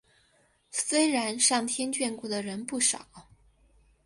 [0.71, 3.05] 虽然上天眷顾的人不少